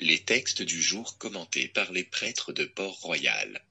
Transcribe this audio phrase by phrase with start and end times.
[0.00, 3.64] Les textes du jour commentés par les prêtres de Port-Royal.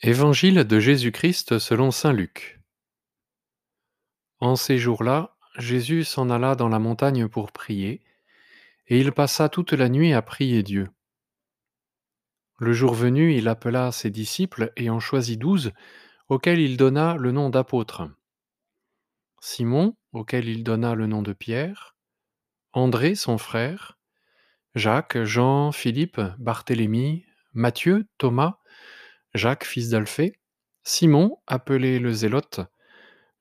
[0.00, 2.58] Évangile de Jésus-Christ selon saint Luc.
[4.40, 8.00] En ces jours-là, Jésus s'en alla dans la montagne pour prier,
[8.86, 10.88] et il passa toute la nuit à prier Dieu.
[12.58, 15.72] Le jour venu, il appela ses disciples et en choisit douze,
[16.28, 18.08] auxquels il donna le nom d'apôtres.
[19.40, 21.96] Simon, auquel il donna le nom de Pierre,
[22.72, 23.98] André son frère,
[24.74, 28.58] Jacques, Jean, Philippe, Barthélemy, Matthieu, Thomas,
[29.34, 30.38] Jacques fils d'Alphée,
[30.82, 32.60] Simon, appelé le Zélote,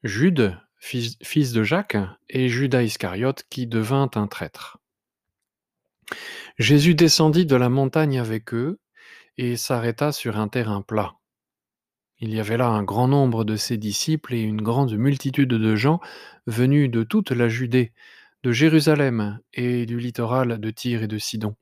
[0.03, 1.97] Jude, fils, de Jacques,
[2.29, 4.77] et Judas Iscariote, qui devint un traître.
[6.57, 8.79] Jésus descendit de la montagne avec eux
[9.37, 11.15] et s'arrêta sur un terrain plat.
[12.19, 15.75] Il y avait là un grand nombre de ses disciples et une grande multitude de
[15.75, 15.99] gens
[16.47, 17.93] venus de toute la Judée,
[18.43, 21.55] de Jérusalem et du littoral de Tyr et de Sidon.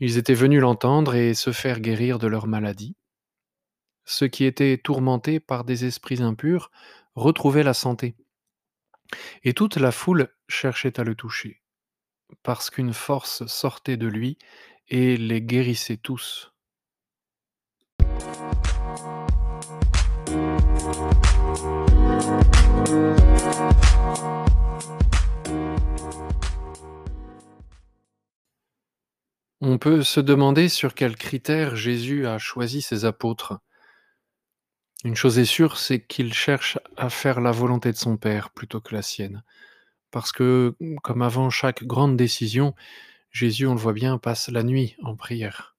[0.00, 2.96] Ils étaient venus l'entendre et se faire guérir de leur maladie.
[4.04, 6.70] Ceux qui étaient tourmentés par des esprits impurs
[7.14, 8.16] retrouvaient la santé.
[9.42, 11.62] Et toute la foule cherchait à le toucher,
[12.42, 14.38] parce qu'une force sortait de lui
[14.90, 16.52] et les guérissait tous.
[29.60, 33.58] On peut se demander sur quels critères Jésus a choisi ses apôtres.
[35.04, 38.80] Une chose est sûre, c'est qu'il cherche à faire la volonté de son Père plutôt
[38.80, 39.44] que la sienne.
[40.10, 42.74] Parce que, comme avant chaque grande décision,
[43.30, 45.76] Jésus, on le voit bien, passe la nuit en prière.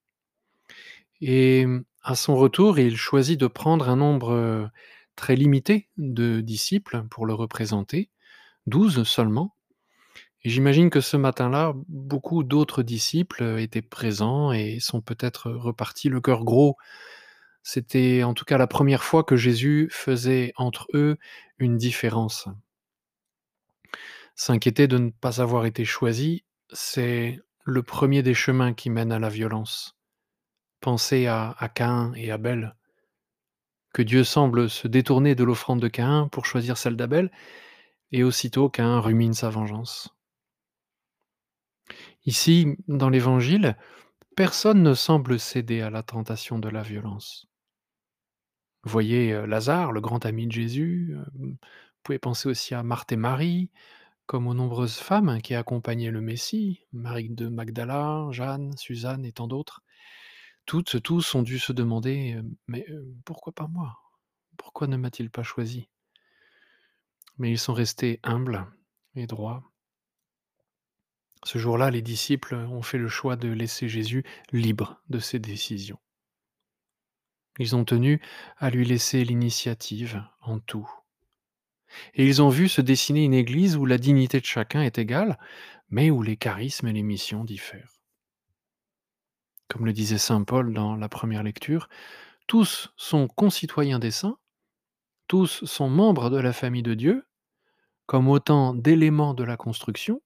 [1.22, 1.66] Et
[2.02, 4.70] à son retour, il choisit de prendre un nombre
[5.16, 8.10] très limité de disciples pour le représenter,
[8.68, 9.56] douze seulement,
[10.44, 16.22] et j'imagine que ce matin-là, beaucoup d'autres disciples étaient présents et sont peut-être repartis le
[16.22, 16.78] cœur gros.
[17.62, 21.18] C'était en tout cas la première fois que Jésus faisait entre eux
[21.58, 22.48] une différence.
[24.36, 29.20] S'inquiéter de ne pas avoir été choisi, c'est le premier des chemins qui mènent à
[29.20, 29.96] la violence.
[30.82, 32.76] Pensez à, à Caïn et Abel.
[33.94, 37.32] Que Dieu semble se détourner de l'offrande de Caïn pour choisir celle d'Abel,
[38.12, 40.16] et aussitôt Caïn rumine sa vengeance.
[42.26, 43.78] Ici, dans l'Évangile,
[44.36, 47.48] personne ne semble céder à la tentation de la violence.
[48.84, 51.58] voyez euh, Lazare, le grand ami de Jésus, euh, vous
[52.04, 53.72] pouvez penser aussi à Marthe et Marie,
[54.30, 59.48] comme aux nombreuses femmes qui accompagnaient le Messie, Marie de Magdala, Jeanne, Suzanne et tant
[59.48, 59.82] d'autres.
[60.68, 62.86] Toutes, tous ont dû se demander euh, Mais
[63.26, 63.98] pourquoi pas moi?
[64.56, 65.90] Pourquoi ne m'a-t-il pas choisi?
[67.40, 68.68] Mais ils sont restés humbles
[69.16, 69.64] et droits.
[71.44, 76.00] Ce jour-là, les disciples ont fait le choix de laisser Jésus libre de ses décisions.
[77.58, 78.22] Ils ont tenu
[78.58, 80.88] à lui laisser l'initiative en tout.
[82.14, 85.38] Et ils ont vu se dessiner une église où la dignité de chacun est égale,
[85.90, 88.00] mais où les charismes et les missions diffèrent.
[89.68, 91.90] Comme le disait Saint Paul dans la première lecture,
[92.48, 94.38] tous sont concitoyens des saints,
[95.28, 97.28] tous sont membres de la famille de Dieu,
[98.08, 100.22] comme autant d'éléments de la construction,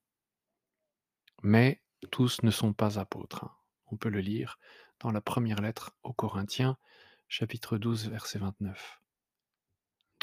[1.41, 3.43] mais tous ne sont pas apôtres.
[3.43, 3.51] Hein.
[3.87, 4.57] On peut le lire
[5.01, 6.77] dans la première lettre aux Corinthiens,
[7.27, 9.02] chapitre 12, verset 29.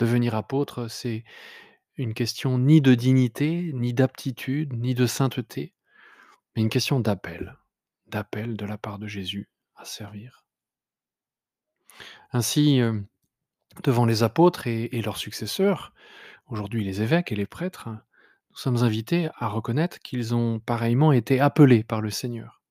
[0.00, 1.24] Devenir apôtre, c'est
[1.96, 5.74] une question ni de dignité, ni d'aptitude, ni de sainteté,
[6.56, 7.58] mais une question d'appel,
[8.06, 10.46] d'appel de la part de Jésus à servir.
[12.32, 12.98] Ainsi, euh,
[13.84, 15.92] devant les apôtres et, et leurs successeurs,
[16.46, 21.40] aujourd'hui les évêques et les prêtres, nous sommes invités à reconnaître qu'ils ont pareillement été
[21.40, 22.62] appelés par le Seigneur.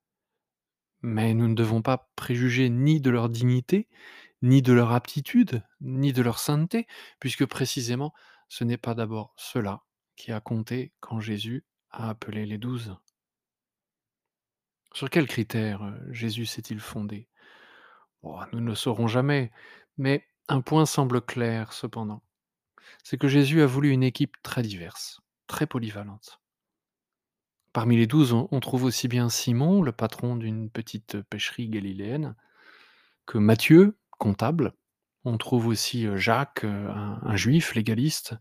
[1.04, 3.88] Mais nous ne devons pas préjuger ni de leur dignité,
[4.42, 6.88] ni de leur aptitude, ni de leur sainteté,
[7.20, 8.14] puisque précisément
[8.48, 9.84] ce n'est pas d'abord cela
[10.16, 12.96] qui a compté quand Jésus a appelé les douze.
[14.94, 17.28] Sur quels critères euh, Jésus s'est-il fondé?
[18.24, 19.52] Nous ne le saurons jamais,
[19.98, 22.22] mais un point semble clair cependant,
[23.04, 26.40] c'est que Jésus a voulu une équipe très diverse très polyvalente.
[27.74, 32.36] Parmi les douze, on, trouve aussi bien Simon, le patron d'une petite pêcherie galiléenne,
[33.26, 34.74] que Matthieu, comptable.
[35.26, 38.36] On trouve aussi euh, Jacques, euh, un, juif légaliste,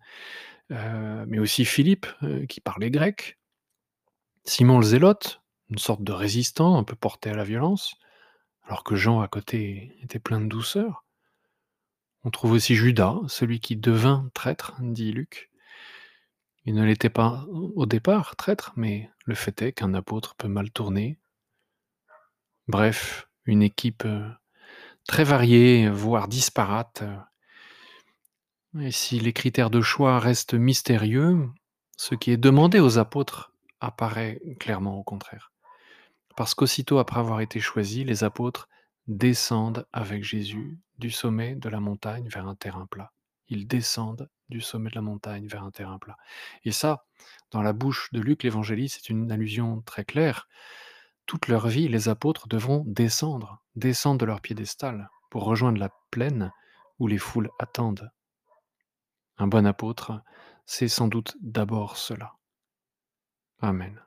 [0.70, 2.06] euh, mais aussi Philippe,
[2.48, 3.38] qui parlait grec.
[4.44, 7.96] Simon le zélote, une sorte de résistant un peu porté à la violence.
[8.64, 11.04] alors que Jean à côté était plein de douceur.
[12.24, 15.50] On trouve aussi Judas, celui qui devint traître, dit Luc.
[16.66, 20.70] Il ne l'était pas au départ, traître, mais le fait est qu'un apôtre peut mal
[20.70, 21.18] tourner.
[22.66, 24.06] Bref, une équipe
[25.08, 27.02] très variée, voire disparate.
[28.78, 31.48] Et si les critères de choix restent mystérieux,
[31.96, 35.50] ce qui est demandé aux apôtres apparaît clairement au contraire.
[36.36, 38.68] Parce qu'aussitôt après avoir été choisis, les apôtres
[39.08, 43.10] descendent avec Jésus du sommet de la montagne vers un terrain plat.
[43.48, 46.16] Ils descendent du sommet de la montagne vers un terrain plat.
[46.64, 47.06] Et ça,
[47.50, 50.48] dans la bouche de Luc l'évangéliste, c'est une allusion très claire.
[51.28, 56.54] Toute leur vie, les apôtres devront descendre, descendre de leur piédestal pour rejoindre la plaine
[56.98, 58.10] où les foules attendent.
[59.36, 60.22] Un bon apôtre,
[60.64, 62.32] c'est sans doute d'abord cela.
[63.60, 64.02] Amen.